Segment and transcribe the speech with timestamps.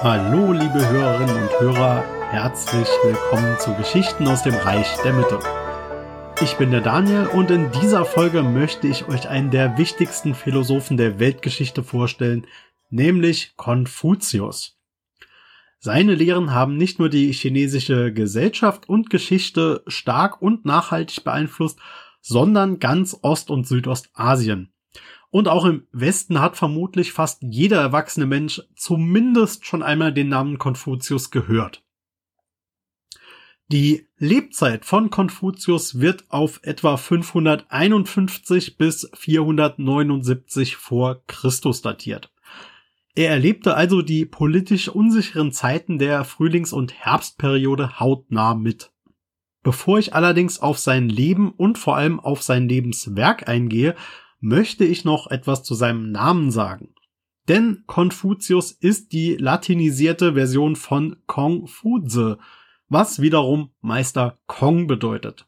[0.00, 5.40] Hallo, liebe Hörerinnen und Hörer, herzlich willkommen zu Geschichten aus dem Reich der Mitte.
[6.40, 10.96] Ich bin der Daniel und in dieser Folge möchte ich euch einen der wichtigsten Philosophen
[10.96, 12.46] der Weltgeschichte vorstellen,
[12.90, 14.78] nämlich Konfuzius.
[15.80, 21.80] Seine Lehren haben nicht nur die chinesische Gesellschaft und Geschichte stark und nachhaltig beeinflusst,
[22.20, 24.72] sondern ganz Ost- und Südostasien.
[25.30, 30.58] Und auch im Westen hat vermutlich fast jeder erwachsene Mensch zumindest schon einmal den Namen
[30.58, 31.82] Konfuzius gehört.
[33.70, 42.32] Die Lebzeit von Konfuzius wird auf etwa 551 bis 479 vor Christus datiert.
[43.14, 48.90] Er erlebte also die politisch unsicheren Zeiten der Frühlings- und Herbstperiode hautnah mit.
[49.62, 53.96] Bevor ich allerdings auf sein Leben und vor allem auf sein Lebenswerk eingehe,
[54.40, 56.94] möchte ich noch etwas zu seinem Namen sagen.
[57.48, 62.38] Denn Konfuzius ist die latinisierte Version von Kongfuze,
[62.88, 65.46] was wiederum Meister Kong bedeutet.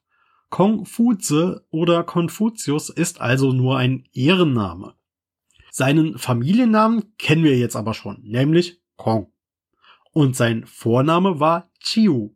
[0.48, 4.94] Kongfuze oder Konfuzius ist also nur ein Ehrenname.
[5.70, 9.32] Seinen Familiennamen kennen wir jetzt aber schon, nämlich Kong.
[10.12, 12.34] Und sein Vorname war Chiu.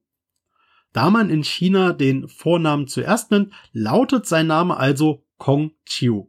[0.92, 6.28] Da man in China den Vornamen zuerst nennt, lautet sein Name also Kong Chiu.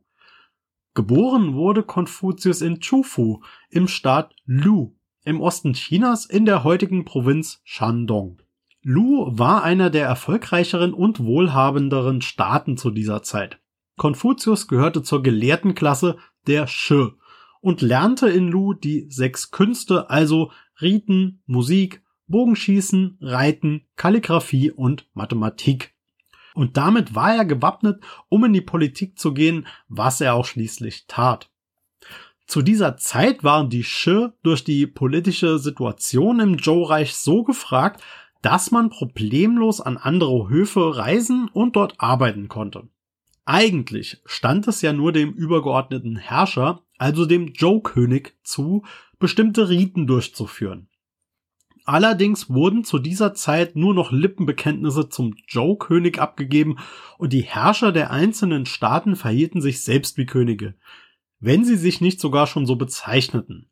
[0.95, 7.59] Geboren wurde Konfuzius in Chufu im Staat Lu im Osten Chinas in der heutigen Provinz
[7.63, 8.41] Shandong.
[8.81, 13.59] Lu war einer der erfolgreicheren und wohlhabenderen Staaten zu dieser Zeit.
[13.97, 17.07] Konfuzius gehörte zur gelehrten Klasse der Shi
[17.59, 25.94] und lernte in Lu die sechs Künste, also Riten, Musik, Bogenschießen, Reiten, Kalligraphie und Mathematik.
[26.55, 31.05] Und damit war er gewappnet, um in die Politik zu gehen, was er auch schließlich
[31.07, 31.49] tat.
[32.47, 38.01] Zu dieser Zeit waren die Shi durch die politische Situation im Zhou-Reich so gefragt,
[38.41, 42.87] dass man problemlos an andere Höfe reisen und dort arbeiten konnte.
[43.43, 48.83] Eigentlich stand es ja nur dem übergeordneten Herrscher, also dem Zhou-König, zu,
[49.19, 50.87] bestimmte Riten durchzuführen.
[51.85, 56.77] Allerdings wurden zu dieser Zeit nur noch Lippenbekenntnisse zum Joe-König abgegeben
[57.19, 60.73] und die Herrscher der einzelnen Staaten verhielten sich selbst wie Könige,
[61.39, 63.69] wenn sie sich nicht sogar schon so bezeichneten.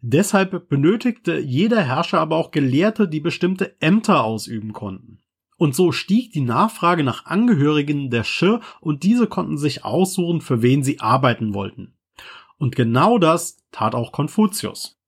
[0.00, 5.18] Deshalb benötigte jeder Herrscher aber auch Gelehrte, die bestimmte Ämter ausüben konnten.
[5.58, 10.62] Und so stieg die Nachfrage nach Angehörigen der Shi und diese konnten sich aussuchen, für
[10.62, 11.92] wen sie arbeiten wollten.
[12.56, 14.99] Und genau das tat auch Konfuzius.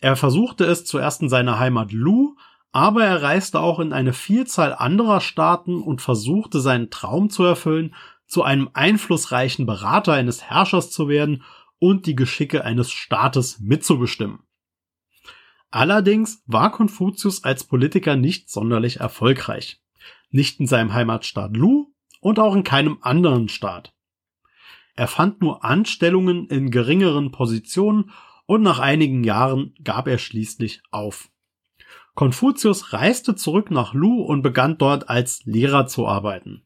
[0.00, 2.36] Er versuchte es zuerst in seiner Heimat Lu,
[2.72, 7.94] aber er reiste auch in eine Vielzahl anderer Staaten und versuchte seinen Traum zu erfüllen,
[8.26, 11.44] zu einem einflussreichen Berater eines Herrschers zu werden
[11.78, 14.40] und die Geschicke eines Staates mitzubestimmen.
[15.70, 19.80] Allerdings war Konfuzius als Politiker nicht sonderlich erfolgreich.
[20.30, 23.92] Nicht in seinem Heimatstaat Lu und auch in keinem anderen Staat.
[24.96, 28.12] Er fand nur Anstellungen in geringeren Positionen
[28.46, 31.30] und nach einigen Jahren gab er schließlich auf.
[32.14, 36.64] Konfuzius reiste zurück nach Lu und begann dort als Lehrer zu arbeiten.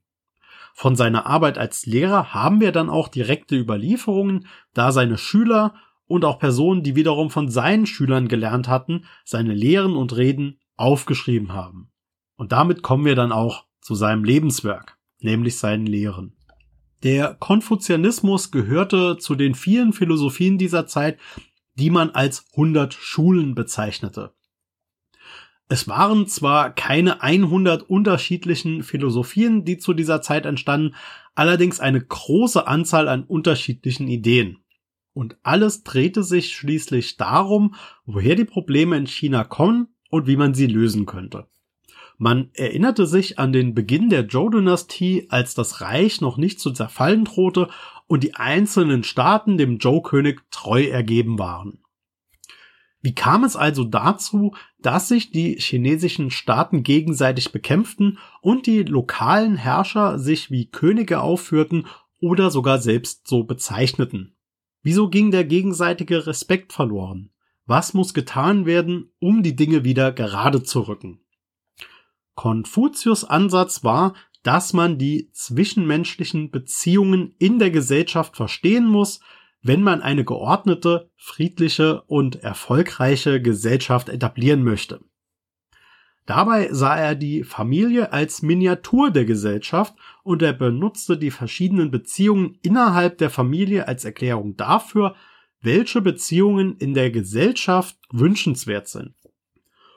[0.75, 5.75] Von seiner Arbeit als Lehrer haben wir dann auch direkte Überlieferungen, da seine Schüler
[6.06, 11.53] und auch Personen, die wiederum von seinen Schülern gelernt hatten, seine Lehren und Reden aufgeschrieben
[11.53, 11.91] haben.
[12.37, 16.37] Und damit kommen wir dann auch zu seinem Lebenswerk, nämlich seinen Lehren.
[17.03, 21.19] Der Konfuzianismus gehörte zu den vielen Philosophien dieser Zeit,
[21.78, 24.34] die man als 100 Schulen bezeichnete.
[25.69, 30.94] Es waren zwar keine 100 unterschiedlichen Philosophien, die zu dieser Zeit entstanden,
[31.34, 34.59] allerdings eine große Anzahl an unterschiedlichen Ideen.
[35.12, 37.75] Und alles drehte sich schließlich darum,
[38.06, 41.49] woher die Probleme in China kommen und wie man sie lösen könnte.
[42.20, 47.24] Man erinnerte sich an den Beginn der Zhou-Dynastie, als das Reich noch nicht zu zerfallen
[47.24, 47.68] drohte
[48.08, 51.78] und die einzelnen Staaten dem Zhou-König treu ergeben waren.
[53.00, 59.56] Wie kam es also dazu, dass sich die chinesischen Staaten gegenseitig bekämpften und die lokalen
[59.56, 61.86] Herrscher sich wie Könige aufführten
[62.18, 64.34] oder sogar selbst so bezeichneten?
[64.82, 67.30] Wieso ging der gegenseitige Respekt verloren?
[67.64, 71.21] Was muss getan werden, um die Dinge wieder gerade zu rücken?
[72.38, 74.14] Konfuzius Ansatz war,
[74.44, 79.18] dass man die zwischenmenschlichen Beziehungen in der Gesellschaft verstehen muss,
[79.60, 85.00] wenn man eine geordnete, friedliche und erfolgreiche Gesellschaft etablieren möchte.
[86.26, 92.56] Dabei sah er die Familie als Miniatur der Gesellschaft und er benutzte die verschiedenen Beziehungen
[92.62, 95.16] innerhalb der Familie als Erklärung dafür,
[95.60, 99.17] welche Beziehungen in der Gesellschaft wünschenswert sind.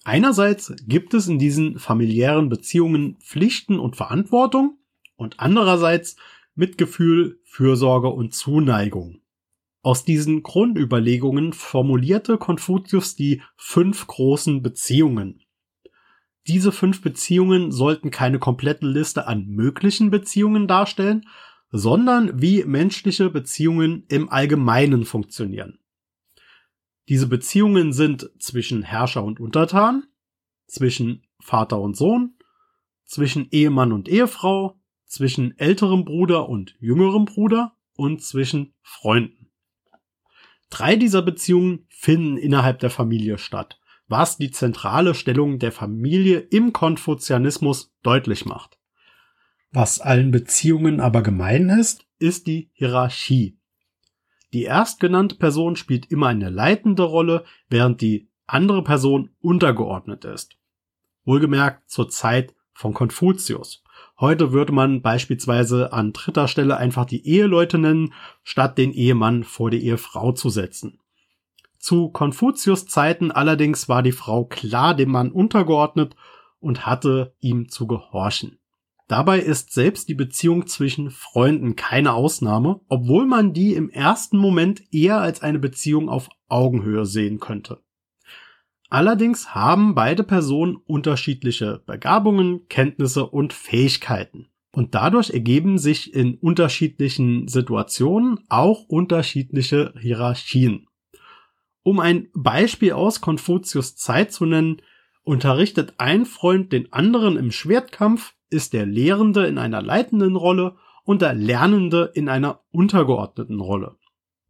[0.04, 4.80] Einerseits gibt es in diesen familiären Beziehungen Pflichten und Verantwortung
[5.16, 6.16] und andererseits
[6.56, 9.22] Mitgefühl, Fürsorge und Zuneigung.
[9.84, 15.44] Aus diesen Grundüberlegungen formulierte Konfuzius die fünf großen Beziehungen.
[16.48, 21.28] Diese fünf Beziehungen sollten keine komplette Liste an möglichen Beziehungen darstellen,
[21.72, 25.81] sondern wie menschliche Beziehungen im Allgemeinen funktionieren.
[27.12, 30.06] Diese Beziehungen sind zwischen Herrscher und Untertan,
[30.66, 32.38] zwischen Vater und Sohn,
[33.04, 39.52] zwischen Ehemann und Ehefrau, zwischen älterem Bruder und jüngerem Bruder und zwischen Freunden.
[40.70, 46.72] Drei dieser Beziehungen finden innerhalb der Familie statt, was die zentrale Stellung der Familie im
[46.72, 48.80] Konfuzianismus deutlich macht.
[49.70, 53.61] Was allen Beziehungen aber gemein ist, ist die Hierarchie.
[54.54, 60.58] Die erstgenannte Person spielt immer eine leitende Rolle, während die andere Person untergeordnet ist.
[61.24, 63.84] Wohlgemerkt zur Zeit von Konfuzius.
[64.20, 68.14] Heute würde man beispielsweise an dritter Stelle einfach die Eheleute nennen,
[68.44, 71.00] statt den Ehemann vor die Ehefrau zu setzen.
[71.78, 76.16] Zu Konfuzius Zeiten allerdings war die Frau klar dem Mann untergeordnet
[76.60, 78.60] und hatte ihm zu gehorchen.
[79.12, 84.84] Dabei ist selbst die Beziehung zwischen Freunden keine Ausnahme, obwohl man die im ersten Moment
[84.94, 87.82] eher als eine Beziehung auf Augenhöhe sehen könnte.
[88.90, 94.48] Allerdings haben beide Personen unterschiedliche Begabungen, Kenntnisse und Fähigkeiten.
[94.72, 100.88] Und dadurch ergeben sich in unterschiedlichen Situationen auch unterschiedliche Hierarchien.
[101.84, 104.82] Um ein Beispiel aus Konfuzius Zeit zu nennen,
[105.24, 111.22] unterrichtet ein Freund den anderen im Schwertkampf, ist der Lehrende in einer leitenden Rolle und
[111.22, 113.98] der Lernende in einer untergeordneten Rolle.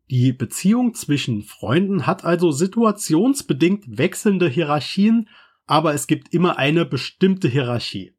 [0.10, 5.30] Die Beziehung zwischen Freunden hat also situationsbedingt wechselnde Hierarchien,
[5.66, 8.14] aber es gibt immer eine bestimmte Hierarchie.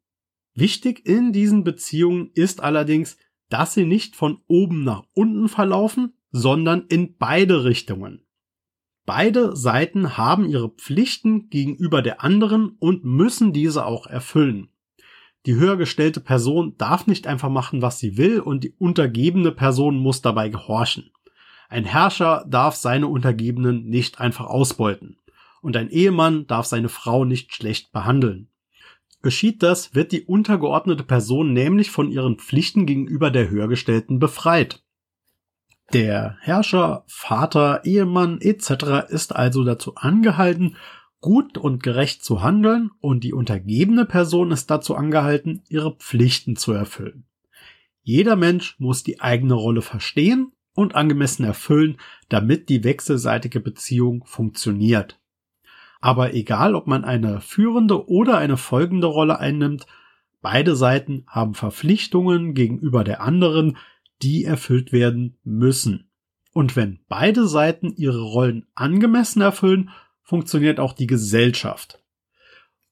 [0.55, 3.17] Wichtig in diesen Beziehungen ist allerdings,
[3.49, 8.25] dass sie nicht von oben nach unten verlaufen, sondern in beide Richtungen.
[9.05, 14.69] Beide Seiten haben ihre Pflichten gegenüber der anderen und müssen diese auch erfüllen.
[15.45, 19.97] Die höher gestellte Person darf nicht einfach machen, was sie will, und die untergebene Person
[19.97, 21.11] muss dabei gehorchen.
[21.69, 25.17] Ein Herrscher darf seine Untergebenen nicht einfach ausbeuten.
[25.61, 28.49] Und ein Ehemann darf seine Frau nicht schlecht behandeln.
[29.21, 34.83] Geschieht das, wird die untergeordnete Person nämlich von ihren Pflichten gegenüber der Höhergestellten befreit.
[35.93, 39.09] Der Herrscher, Vater, Ehemann etc.
[39.09, 40.75] ist also dazu angehalten,
[41.23, 46.73] gut und gerecht zu handeln und die untergebene Person ist dazu angehalten, ihre Pflichten zu
[46.73, 47.23] erfüllen.
[48.01, 51.95] Jeder Mensch muss die eigene Rolle verstehen und angemessen erfüllen,
[52.27, 55.17] damit die wechselseitige Beziehung funktioniert.
[56.01, 59.87] Aber egal, ob man eine führende oder eine folgende Rolle einnimmt,
[60.41, 63.77] beide Seiten haben Verpflichtungen gegenüber der anderen,
[64.21, 66.09] die erfüllt werden müssen.
[66.51, 69.89] Und wenn beide Seiten ihre Rollen angemessen erfüllen,
[70.23, 71.99] funktioniert auch die Gesellschaft.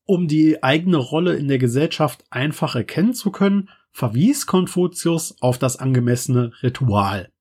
[0.06, 5.78] Um die eigene Rolle in der Gesellschaft einfach erkennen zu können, verwies Konfuzius auf das
[5.78, 7.32] angemessene Ritual.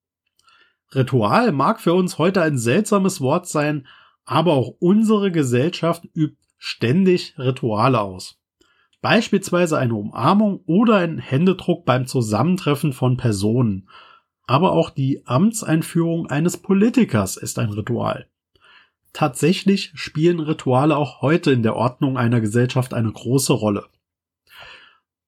[0.94, 3.87] Ritual mag für uns heute ein seltsames Wort sein,
[4.25, 8.38] aber auch unsere Gesellschaft übt ständig Rituale aus.
[9.00, 13.88] Beispielsweise eine Umarmung oder ein Händedruck beim Zusammentreffen von Personen.
[14.47, 18.28] Aber auch die Amtseinführung eines Politikers ist ein Ritual.
[19.12, 23.88] Tatsächlich spielen Rituale auch heute in der Ordnung einer Gesellschaft eine große Rolle.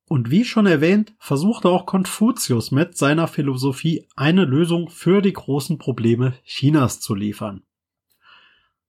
[0.09, 5.79] Und wie schon erwähnt, versuchte auch Konfuzius mit seiner Philosophie eine Lösung für die großen
[5.79, 7.63] Probleme Chinas zu liefern.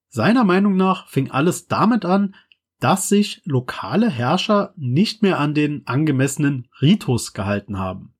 [0.08, 2.34] Seiner Meinung nach fing alles damit an,
[2.78, 8.13] dass sich lokale Herrscher nicht mehr an den angemessenen Ritus gehalten haben.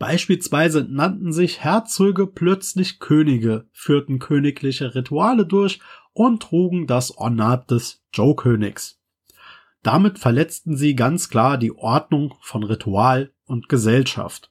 [0.00, 5.78] Beispielsweise nannten sich Herzöge plötzlich Könige, führten königliche Rituale durch
[6.14, 8.98] und trugen das Ornat des Zhou-Königs.
[9.82, 14.50] Damit verletzten sie ganz klar die Ordnung von Ritual und Gesellschaft.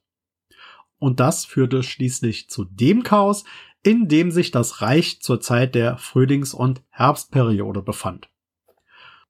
[0.99, 3.43] Und das führte schließlich zu dem Chaos,
[3.81, 8.29] in dem sich das Reich zur Zeit der Frühlings- und Herbstperiode befand.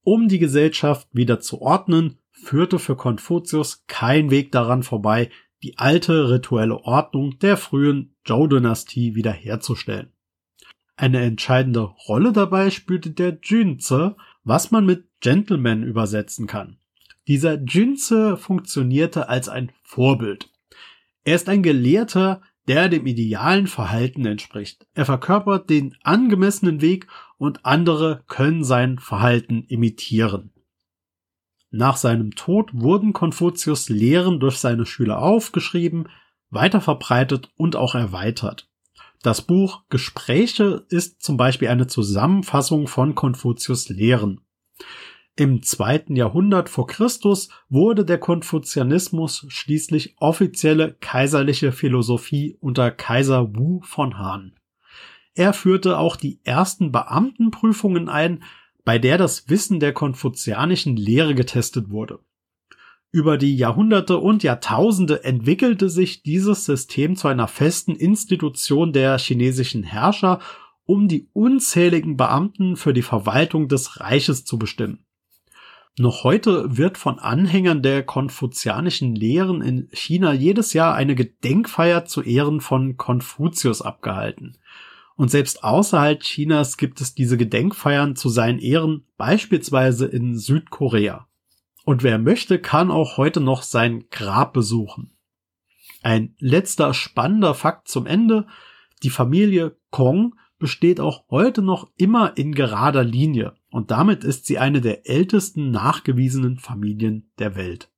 [0.02, 5.30] Um die Gesellschaft wieder zu ordnen, führte für Konfuzius kein Weg daran vorbei,
[5.64, 10.14] die alte rituelle Ordnung der frühen Zhou-Dynastie wiederherzustellen.
[10.96, 14.12] Eine entscheidende Rolle dabei spielte der Junzi,
[14.44, 16.78] was man mit Gentleman übersetzen kann.
[17.28, 20.50] Dieser Junzi funktionierte als ein Vorbild.
[21.24, 24.86] Er ist ein Gelehrter, der dem idealen Verhalten entspricht.
[24.94, 30.52] Er verkörpert den angemessenen Weg und andere können sein Verhalten imitieren.
[31.72, 36.10] Nach seinem Tod wurden Konfuzius Lehren durch seine Schüler aufgeschrieben,
[36.50, 38.70] weiterverbreitet und auch erweitert.
[39.22, 44.42] Das Buch Gespräche ist zum Beispiel eine Zusammenfassung von Konfuzius Lehren.
[45.36, 53.82] Im zweiten Jahrhundert vor Christus wurde der Konfuzianismus schließlich offizielle kaiserliche Philosophie unter Kaiser Wu
[53.82, 54.56] von Han.
[55.36, 58.44] Er führte auch die ersten Beamtenprüfungen ein,
[58.90, 62.22] bei der das Wissen der konfuzianischen Lehre getestet wurde.
[63.12, 69.84] Über die Jahrhunderte und Jahrtausende entwickelte sich dieses System zu einer festen Institution der chinesischen
[69.84, 70.40] Herrscher,
[70.86, 75.06] um die unzähligen Beamten für die Verwaltung des Reiches zu bestimmen.
[76.00, 82.24] Noch heute wird von Anhängern der konfuzianischen Lehren in China jedes Jahr eine Gedenkfeier zu
[82.24, 84.58] Ehren von Konfuzius abgehalten.
[85.20, 91.28] Und selbst außerhalb Chinas gibt es diese Gedenkfeiern zu seinen Ehren, beispielsweise in Südkorea.
[91.84, 95.12] Und wer möchte, kann auch heute noch sein Grab besuchen.
[96.04, 98.48] Ein letzter spannender Fakt zum Ende.
[99.04, 104.58] Die Familie Kong besteht auch heute noch immer in gerader Linie und damit ist sie
[104.58, 107.92] eine der ältesten nachgewiesenen Familien der Welt.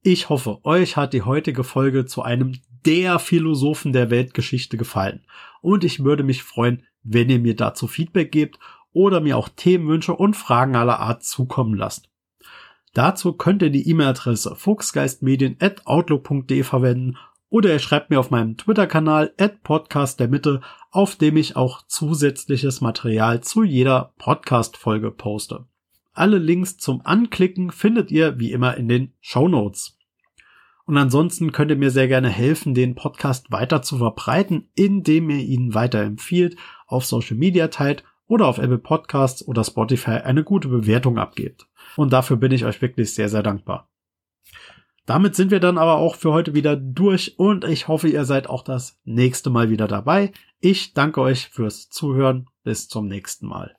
[0.00, 2.54] Ich hoffe, euch hat die heutige Folge zu einem
[2.84, 5.24] der Philosophen der Weltgeschichte gefallen
[5.60, 8.58] und ich würde mich freuen, wenn ihr mir dazu Feedback gebt
[8.92, 12.08] oder mir auch Themenwünsche und Fragen aller Art zukommen lasst.
[12.94, 17.16] Dazu könnt ihr die E-Mail-Adresse fuchsgeistmedien.outlook.de verwenden
[17.50, 21.82] oder ihr schreibt mir auf meinem Twitter-Kanal at Podcast der Mitte, auf dem ich auch
[21.86, 25.66] zusätzliches Material zu jeder Podcast-Folge poste.
[26.12, 29.97] Alle Links zum Anklicken findet ihr wie immer in den Show Notes.
[30.88, 35.40] Und ansonsten könnt ihr mir sehr gerne helfen, den Podcast weiter zu verbreiten, indem ihr
[35.40, 41.18] ihn weiterempfiehlt, auf Social Media teilt oder auf Apple Podcasts oder Spotify eine gute Bewertung
[41.18, 41.68] abgebt.
[41.96, 43.90] Und dafür bin ich euch wirklich sehr, sehr dankbar.
[45.04, 48.48] Damit sind wir dann aber auch für heute wieder durch und ich hoffe, ihr seid
[48.48, 50.32] auch das nächste Mal wieder dabei.
[50.58, 52.46] Ich danke euch fürs Zuhören.
[52.64, 53.77] Bis zum nächsten Mal.